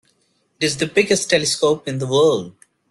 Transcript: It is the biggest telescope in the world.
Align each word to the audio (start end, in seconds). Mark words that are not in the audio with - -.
It 0.59 0.65
is 0.65 0.77
the 0.77 0.87
biggest 0.87 1.29
telescope 1.29 1.87
in 1.87 1.99
the 1.99 2.07
world. 2.07 2.53